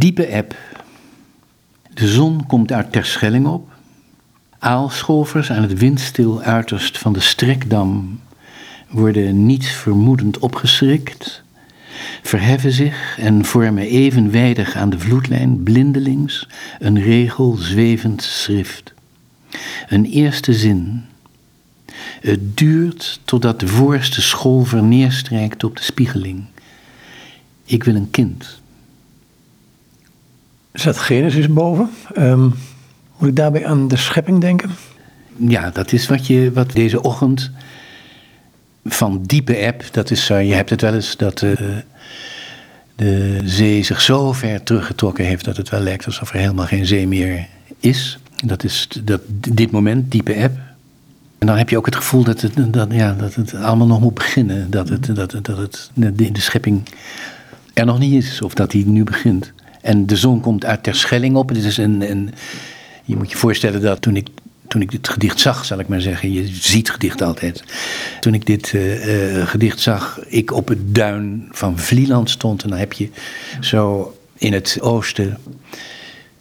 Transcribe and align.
Diepe 0.00 0.26
eb. 0.26 0.56
De 1.94 2.08
zon 2.08 2.46
komt 2.46 2.72
uit 2.72 2.92
Terschelling 2.92 3.46
op. 3.46 3.68
Aalscholvers 4.58 5.50
aan 5.50 5.62
het 5.62 5.78
windstil 5.78 6.40
uiterst 6.40 6.98
van 6.98 7.12
de 7.12 7.20
strekdam 7.20 8.20
worden 8.88 9.46
niet 9.46 9.66
vermoedend 9.66 10.38
opgeschrikt, 10.38 11.42
verheffen 12.22 12.72
zich 12.72 13.18
en 13.18 13.44
vormen 13.44 13.82
evenwijdig 13.82 14.76
aan 14.76 14.90
de 14.90 14.98
vloedlijn 14.98 15.62
blindelings 15.62 16.48
een 16.78 17.02
regel 17.02 17.56
zwevend 17.56 18.22
schrift. 18.22 18.94
Een 19.88 20.04
eerste 20.04 20.52
zin. 20.52 21.04
Het 22.20 22.56
duurt 22.56 23.20
totdat 23.24 23.60
de 23.60 23.68
voorste 23.68 24.22
scholver 24.22 24.82
neerstrijkt 24.82 25.64
op 25.64 25.76
de 25.76 25.82
spiegeling. 25.82 26.44
Ik 27.64 27.84
wil 27.84 27.94
een 27.94 28.10
kind. 28.10 28.59
Staat 30.74 30.98
Genesis 30.98 31.48
boven. 31.48 31.90
Ehm, 32.14 32.42
moet 33.18 33.28
ik 33.28 33.36
daarbij 33.36 33.66
aan 33.66 33.88
de 33.88 33.96
schepping 33.96 34.40
denken? 34.40 34.70
Ja, 35.36 35.70
dat 35.70 35.92
is 35.92 36.06
wat, 36.06 36.26
je, 36.26 36.52
wat 36.52 36.72
deze 36.72 37.02
ochtend 37.02 37.50
van 38.84 39.22
diepe 39.22 39.66
app, 39.66 39.84
dat 39.92 40.10
is, 40.10 40.30
uh, 40.30 40.48
je 40.48 40.54
hebt 40.54 40.70
het 40.70 40.80
wel 40.80 40.94
eens, 40.94 41.16
dat 41.16 41.42
uh, 41.42 41.56
de 42.96 43.40
zee 43.44 43.82
zich 43.82 44.00
zo 44.00 44.32
ver 44.32 44.62
teruggetrokken 44.62 45.24
heeft 45.24 45.44
dat 45.44 45.56
het 45.56 45.68
wel 45.68 45.80
lijkt 45.80 46.06
alsof 46.06 46.32
er 46.32 46.38
helemaal 46.38 46.66
geen 46.66 46.86
zee 46.86 47.08
meer 47.08 47.46
is. 47.78 48.18
Dat 48.44 48.64
is 48.64 48.88
dat, 49.04 49.20
dit 49.28 49.70
moment, 49.70 50.10
diepe 50.10 50.36
app. 50.36 50.58
En 51.38 51.46
dan 51.46 51.56
heb 51.56 51.68
je 51.68 51.76
ook 51.76 51.86
het 51.86 51.96
gevoel 51.96 52.24
dat 52.24 52.40
het, 52.40 52.72
dat, 52.72 52.88
ja, 52.92 53.12
dat 53.12 53.34
het 53.34 53.54
allemaal 53.54 53.86
nog 53.86 54.00
moet 54.00 54.14
beginnen. 54.14 54.70
Dat, 54.70 54.88
het, 54.88 55.16
dat, 55.16 55.30
dat 55.42 55.56
het, 55.56 55.90
de, 55.94 56.32
de 56.32 56.40
schepping 56.40 56.82
er 57.74 57.84
nog 57.84 57.98
niet 57.98 58.24
is, 58.24 58.42
of 58.42 58.54
dat 58.54 58.70
die 58.70 58.86
nu 58.86 59.04
begint. 59.04 59.52
En 59.80 60.06
de 60.06 60.16
zon 60.16 60.40
komt 60.40 60.64
uit 60.64 60.82
Terschelling 60.82 61.36
op. 61.36 61.48
Het 61.48 61.64
is 61.64 61.76
een, 61.76 62.10
een, 62.10 62.30
je 63.04 63.16
moet 63.16 63.30
je 63.30 63.36
voorstellen 63.36 63.80
dat 63.80 64.02
toen 64.02 64.16
ik, 64.16 64.28
toen 64.68 64.80
ik 64.82 64.90
dit 64.90 65.08
gedicht 65.08 65.40
zag, 65.40 65.64
zal 65.64 65.78
ik 65.78 65.88
maar 65.88 66.00
zeggen. 66.00 66.32
Je 66.32 66.46
ziet 66.46 66.90
gedicht 66.90 67.22
altijd. 67.22 67.64
Toen 68.20 68.34
ik 68.34 68.46
dit 68.46 68.72
uh, 68.72 69.36
uh, 69.36 69.46
gedicht 69.46 69.80
zag, 69.80 70.20
ik 70.26 70.52
op 70.52 70.68
het 70.68 70.94
duin 70.94 71.48
van 71.50 71.78
Vlieland 71.78 72.30
stond. 72.30 72.62
En 72.62 72.68
dan 72.68 72.78
heb 72.78 72.92
je 72.92 73.08
zo 73.60 74.14
in 74.36 74.52
het 74.52 74.78
oosten. 74.80 75.38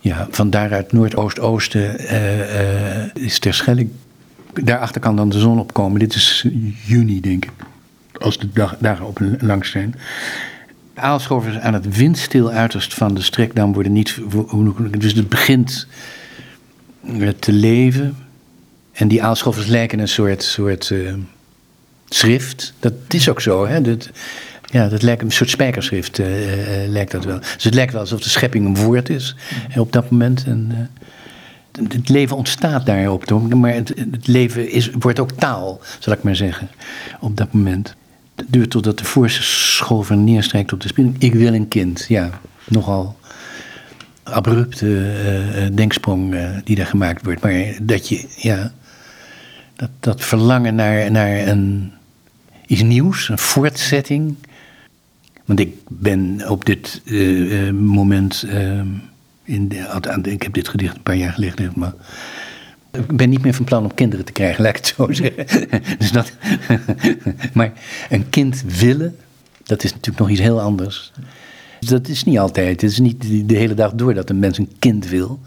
Ja, 0.00 0.28
van 0.30 0.50
daaruit 0.50 0.92
Noordoost-Oosten 0.92 2.00
uh, 2.00 3.24
is 3.24 3.38
Terschelling. 3.38 3.90
Daarachter 4.52 5.00
kan 5.00 5.16
dan 5.16 5.28
de 5.28 5.38
zon 5.38 5.58
opkomen. 5.58 5.98
Dit 5.98 6.14
is 6.14 6.46
juni, 6.84 7.20
denk 7.20 7.44
ik. 7.44 7.50
Als 8.18 8.38
de 8.38 8.48
dag, 8.52 8.76
dagen 8.78 9.06
op 9.06 9.20
langs 9.40 9.70
zijn. 9.70 9.94
Aalscholvers 10.96 11.58
aan 11.58 11.74
het 11.74 11.96
windstil 11.96 12.50
uiterst 12.50 12.94
van 12.94 13.14
de 13.14 13.22
strekdam 13.22 13.72
worden 13.72 13.92
niet. 13.92 14.18
Dus 14.98 15.14
het 15.14 15.28
begint 15.28 15.86
te 17.38 17.52
leven. 17.52 18.16
En 18.92 19.08
die 19.08 19.22
aalscholvers 19.22 19.66
lijken 19.66 19.98
een 19.98 20.08
soort, 20.08 20.42
soort 20.42 20.90
uh, 20.90 21.14
schrift. 22.08 22.72
Dat 22.80 22.92
is 23.08 23.28
ook 23.28 23.40
zo, 23.40 23.66
hè? 23.66 23.80
Dat, 23.80 24.10
ja, 24.64 24.88
dat 24.88 25.02
lijkt 25.02 25.22
een 25.22 25.30
soort 25.30 25.50
spijkerschrift, 25.50 26.18
uh, 26.18 26.26
lijkt 26.86 27.10
dat 27.10 27.24
wel. 27.24 27.38
Dus 27.38 27.64
het 27.64 27.74
lijkt 27.74 27.92
wel 27.92 28.00
alsof 28.00 28.20
de 28.20 28.28
schepping 28.28 28.66
een 28.66 28.84
woord 28.84 29.08
is 29.08 29.36
op 29.76 29.92
dat 29.92 30.10
moment. 30.10 30.44
En, 30.44 30.90
het 31.88 32.08
leven 32.08 32.36
ontstaat 32.36 32.86
daarop, 32.86 33.30
maar 33.54 33.74
het, 33.74 33.92
het 34.10 34.26
leven 34.26 34.70
is, 34.70 34.90
wordt 34.90 35.18
ook 35.18 35.32
taal, 35.32 35.80
zal 35.98 36.12
ik 36.12 36.22
maar 36.22 36.36
zeggen, 36.36 36.68
op 37.20 37.36
dat 37.36 37.52
moment. 37.52 37.96
Duurt 38.46 38.70
totdat 38.70 38.98
de 38.98 39.04
voorste 39.04 39.42
scholver 39.42 40.16
neerstrijkt 40.16 40.72
op 40.72 40.80
de 40.80 40.88
spieling. 40.88 41.16
Ik 41.18 41.34
wil 41.34 41.54
een 41.54 41.68
kind, 41.68 42.04
ja, 42.08 42.40
nogal 42.68 43.16
abrupte 44.22 44.86
uh, 44.86 45.76
denksprong 45.76 46.34
uh, 46.34 46.50
die 46.64 46.76
daar 46.76 46.86
gemaakt 46.86 47.24
wordt. 47.24 47.42
Maar 47.42 47.76
dat 47.82 48.08
je, 48.08 48.24
ja, 48.36 48.72
dat, 49.76 49.90
dat 50.00 50.24
verlangen 50.24 50.74
naar, 50.74 51.10
naar 51.10 51.46
een, 51.46 51.92
iets 52.66 52.82
nieuws, 52.82 53.28
een 53.28 53.38
voortzetting. 53.38 54.36
Want 55.44 55.60
ik 55.60 55.74
ben 55.88 56.48
op 56.48 56.64
dit 56.64 57.02
moment, 57.72 58.46
in 59.44 59.68
de, 59.68 60.18
ik 60.22 60.42
heb 60.42 60.52
dit 60.52 60.68
gedicht 60.68 60.96
een 60.96 61.02
paar 61.02 61.16
jaar 61.16 61.32
geleden, 61.32 61.72
maar 61.74 61.92
ik 62.96 63.16
ben 63.16 63.28
niet 63.28 63.42
meer 63.42 63.54
van 63.54 63.64
plan 63.64 63.84
om 63.84 63.94
kinderen 63.94 64.24
te 64.24 64.32
krijgen, 64.32 64.62
laat 64.62 64.76
ik 64.76 64.86
het 64.86 64.94
zo 64.96 65.12
zeggen. 65.22 65.68
dus 65.98 66.12
dat, 66.12 66.32
maar 67.54 67.72
een 68.08 68.28
kind 68.28 68.64
willen, 68.78 69.16
dat 69.62 69.84
is 69.84 69.90
natuurlijk 69.90 70.18
nog 70.18 70.30
iets 70.30 70.40
heel 70.40 70.60
anders. 70.60 71.12
Dat 71.80 72.08
is 72.08 72.24
niet 72.24 72.38
altijd. 72.38 72.80
Het 72.80 72.90
is 72.90 72.98
niet 72.98 73.48
de 73.48 73.56
hele 73.56 73.74
dag 73.74 73.92
door 73.92 74.14
dat 74.14 74.30
een 74.30 74.38
mens 74.38 74.58
een 74.58 74.70
kind 74.78 75.08
wil. 75.08 75.40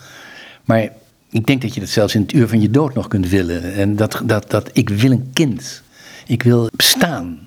Maar 0.66 0.90
ik 1.30 1.46
denk 1.46 1.62
dat 1.62 1.74
je 1.74 1.80
dat 1.80 1.90
zelfs 1.90 2.16
in 2.16 2.22
het 2.22 2.34
uur 2.34 2.48
van 2.48 2.62
je 2.62 2.70
dood 2.70 2.94
nog 2.94 3.08
kunt 3.08 3.30
willen. 3.30 3.74
En 3.74 3.96
dat, 3.96 4.22
dat, 4.26 4.50
dat 4.50 4.70
ik 4.74 4.90
wil 4.90 5.12
een 5.12 5.30
kind. 5.34 5.84
Ik 6.28 6.44
wil 6.44 6.70
bestaan. 6.76 7.40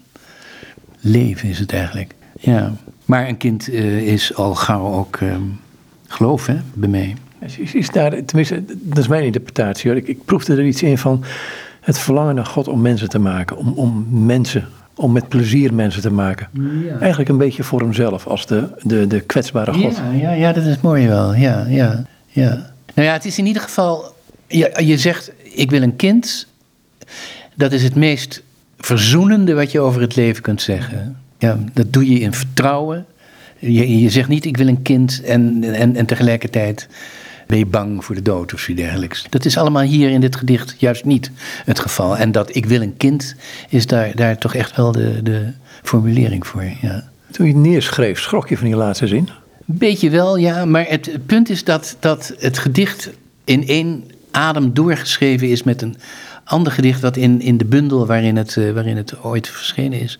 Leven 1.00 1.48
is 1.48 1.58
het 1.58 1.72
eigenlijk. 1.72 2.14
Ja. 2.40 2.72
Maar 3.04 3.28
een 3.28 3.36
kind 3.36 3.68
uh, 3.68 4.12
is 4.12 4.34
al 4.34 4.54
gauw 4.54 4.92
ook 4.92 5.20
uh, 5.20 5.36
geloof, 6.06 6.46
hè, 6.46 6.56
bij 6.74 6.88
mij. 6.88 7.16
Is, 7.46 7.74
is 7.74 7.90
daar, 7.90 8.24
tenminste, 8.24 8.64
dat 8.66 8.98
is 8.98 9.08
mijn 9.08 9.24
interpretatie. 9.24 9.90
Hoor. 9.90 9.98
Ik, 9.98 10.08
ik 10.08 10.24
proefde 10.24 10.56
er 10.56 10.66
iets 10.66 10.82
in 10.82 10.98
van 10.98 11.24
het 11.80 11.98
verlangen 11.98 12.34
naar 12.34 12.46
God 12.46 12.68
om 12.68 12.80
mensen 12.80 13.08
te 13.08 13.18
maken. 13.18 13.56
Om, 13.56 13.72
om 13.76 14.06
mensen, 14.24 14.68
om 14.94 15.12
met 15.12 15.28
plezier 15.28 15.74
mensen 15.74 16.02
te 16.02 16.12
maken. 16.12 16.48
Ja. 16.84 16.98
Eigenlijk 16.98 17.30
een 17.30 17.38
beetje 17.38 17.62
voor 17.62 17.80
hemzelf, 17.80 18.26
als 18.26 18.46
de, 18.46 18.68
de, 18.82 19.06
de 19.06 19.20
kwetsbare 19.20 19.72
God. 19.72 19.96
Ja, 19.96 20.12
ja, 20.12 20.32
ja, 20.32 20.52
dat 20.52 20.64
is 20.64 20.80
mooi 20.80 21.08
wel. 21.08 21.34
Ja, 21.34 21.66
ja, 21.68 22.04
ja. 22.26 22.72
Nou 22.94 23.08
ja, 23.08 23.12
het 23.12 23.24
is 23.24 23.38
in 23.38 23.46
ieder 23.46 23.62
geval. 23.62 24.14
Je, 24.46 24.72
je 24.84 24.98
zegt, 24.98 25.32
ik 25.42 25.70
wil 25.70 25.82
een 25.82 25.96
kind. 25.96 26.46
Dat 27.54 27.72
is 27.72 27.82
het 27.82 27.94
meest 27.94 28.42
verzoenende 28.78 29.54
wat 29.54 29.72
je 29.72 29.80
over 29.80 30.00
het 30.00 30.16
leven 30.16 30.42
kunt 30.42 30.62
zeggen. 30.62 31.16
Ja, 31.38 31.58
dat 31.72 31.92
doe 31.92 32.12
je 32.12 32.20
in 32.20 32.32
vertrouwen. 32.32 33.06
Je, 33.58 34.00
je 34.00 34.10
zegt 34.10 34.28
niet, 34.28 34.44
ik 34.44 34.56
wil 34.56 34.66
een 34.66 34.82
kind 34.82 35.22
en, 35.24 35.64
en, 35.64 35.96
en 35.96 36.06
tegelijkertijd 36.06 36.88
ben 37.52 37.60
je 37.60 37.66
bang 37.66 38.04
voor 38.04 38.14
de 38.14 38.22
dood 38.22 38.54
of 38.54 38.60
zoiets 38.60 38.82
dergelijks. 38.82 39.26
Dat 39.28 39.44
is 39.44 39.56
allemaal 39.56 39.82
hier 39.82 40.10
in 40.10 40.20
dit 40.20 40.36
gedicht 40.36 40.74
juist 40.78 41.04
niet 41.04 41.30
het 41.64 41.80
geval. 41.80 42.16
En 42.16 42.32
dat 42.32 42.56
ik 42.56 42.66
wil 42.66 42.80
een 42.80 42.96
kind 42.96 43.34
is 43.68 43.86
daar, 43.86 44.16
daar 44.16 44.38
toch 44.38 44.54
echt 44.54 44.76
wel 44.76 44.92
de, 44.92 45.22
de 45.22 45.52
formulering 45.82 46.46
voor. 46.46 46.64
Ja. 46.80 47.08
Toen 47.30 47.46
je 47.46 47.52
het 47.52 47.62
neerschreef, 47.62 48.20
schrok 48.20 48.48
je 48.48 48.56
van 48.56 48.66
die 48.66 48.76
laatste 48.76 49.06
zin? 49.06 49.28
Beetje 49.64 50.10
wel, 50.10 50.36
ja. 50.36 50.64
Maar 50.64 50.84
het, 50.88 51.06
het 51.06 51.26
punt 51.26 51.50
is 51.50 51.64
dat, 51.64 51.96
dat 52.00 52.34
het 52.38 52.58
gedicht 52.58 53.10
in 53.44 53.66
één 53.66 54.04
adem 54.30 54.74
doorgeschreven 54.74 55.48
is 55.48 55.62
met 55.62 55.82
een 55.82 55.96
ander 56.44 56.72
gedicht 56.72 57.00
dat 57.00 57.16
in, 57.16 57.40
in 57.40 57.56
de 57.56 57.64
bundel 57.64 58.06
waarin 58.06 58.36
het, 58.36 58.56
uh, 58.56 58.72
waarin 58.72 58.96
het 58.96 59.22
ooit 59.22 59.48
verschenen 59.48 60.00
is. 60.00 60.18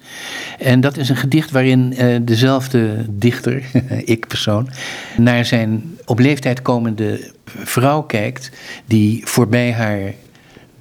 En 0.59 0.81
dat 0.81 0.97
is 0.97 1.09
een 1.09 1.17
gedicht 1.17 1.51
waarin 1.51 1.95
uh, 1.99 2.17
dezelfde 2.23 3.05
dichter, 3.11 3.63
ik 4.05 4.27
persoon, 4.27 4.69
naar 5.17 5.45
zijn 5.45 5.99
op 6.05 6.19
leeftijd 6.19 6.63
komende 6.63 7.31
vrouw 7.45 8.03
kijkt, 8.03 8.51
die 8.87 9.23
voorbij 9.25 9.73
haar 9.73 10.13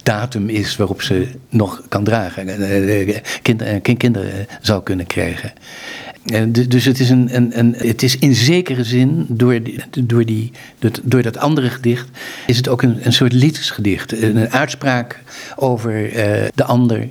datum 0.03 0.50
is 0.50 0.75
waarop 0.75 1.01
ze 1.01 1.28
nog 1.50 1.81
kan 1.88 2.03
dragen, 2.03 2.62
uh, 2.62 3.17
kind, 3.41 3.63
kinderen 3.97 4.47
zou 4.62 4.84
kunnen 4.84 5.07
krijgen. 5.07 5.53
Dus 6.47 6.85
het 6.85 7.00
is, 7.00 7.09
een, 7.09 7.35
een, 7.35 7.59
een, 7.59 7.75
het 7.78 8.03
is 8.03 8.17
in 8.17 8.35
zekere 8.35 8.84
zin, 8.84 9.25
door, 9.28 9.59
door, 10.00 10.25
die, 10.25 10.51
door 11.03 11.22
dat 11.22 11.38
andere 11.38 11.69
gedicht, 11.69 12.09
is 12.47 12.57
het 12.57 12.67
ook 12.67 12.81
een, 12.81 13.06
een 13.06 13.13
soort 13.13 13.34
liefdesgedicht. 13.34 14.22
Een 14.22 14.50
uitspraak 14.50 15.19
over 15.56 16.09
de 16.56 16.63
ander 16.63 17.07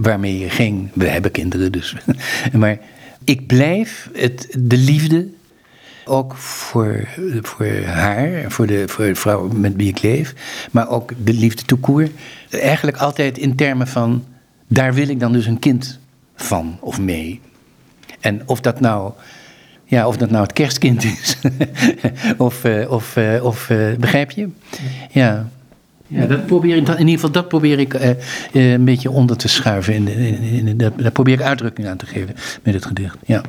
waarmee 0.00 0.38
je 0.38 0.50
ging. 0.50 0.88
We 0.92 1.06
hebben 1.06 1.30
kinderen 1.30 1.72
dus. 1.72 1.96
maar 2.52 2.78
ik 3.24 3.46
blijf 3.46 4.08
het, 4.12 4.46
de 4.58 4.76
liefde, 4.76 5.26
ook 6.10 6.36
voor, 6.36 7.08
voor 7.42 7.66
haar, 7.84 8.50
voor 8.50 8.66
de, 8.66 8.88
voor 8.88 9.16
vrouw 9.16 9.48
met 9.48 9.76
wie 9.76 9.88
ik 9.88 10.02
leef, 10.02 10.34
maar 10.70 10.88
ook 10.88 11.12
de 11.24 11.32
liefde 11.32 11.62
toekoer, 11.64 12.08
eigenlijk 12.50 12.96
altijd 12.96 13.38
in 13.38 13.56
termen 13.56 13.88
van, 13.88 14.24
daar 14.66 14.94
wil 14.94 15.08
ik 15.08 15.20
dan 15.20 15.32
dus 15.32 15.46
een 15.46 15.58
kind 15.58 15.98
van 16.36 16.78
of 16.80 17.00
mee. 17.00 17.40
En 18.20 18.42
of 18.46 18.60
dat 18.60 18.80
nou, 18.80 19.12
ja, 19.84 20.06
of 20.06 20.16
dat 20.16 20.30
nou 20.30 20.42
het 20.42 20.52
kerstkind 20.52 21.04
is, 21.04 21.36
of, 22.36 22.64
uh, 22.64 22.90
of, 22.90 23.16
uh, 23.16 23.44
of 23.44 23.70
uh, 23.70 23.96
begrijp 23.96 24.30
je? 24.30 24.48
Ja. 25.10 25.48
Ja, 26.06 26.26
dat 26.26 26.46
probeer 26.46 26.76
in 26.76 26.98
ieder 26.98 27.14
geval 27.14 27.30
dat 27.30 27.48
probeer 27.48 27.78
ik 27.78 28.18
een 28.52 28.84
beetje 28.84 29.10
onder 29.10 29.36
te 29.36 29.48
schuiven. 29.48 29.94
In 29.94 30.08
in 30.08 30.66
in 30.66 30.76
daar 30.76 31.10
probeer 31.12 31.34
ik 31.34 31.42
uitdrukking 31.42 31.88
aan 31.88 31.96
te 31.96 32.06
geven 32.06 32.34
met 32.62 32.74
het 32.74 32.84
gedicht. 32.84 33.16
Ja. 33.26 33.42